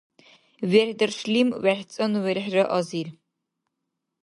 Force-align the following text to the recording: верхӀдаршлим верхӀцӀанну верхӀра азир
верхӀдаршлим 0.71 1.49
верхӀцӀанну 1.63 2.19
верхӀра 2.25 2.63
азир 2.77 3.07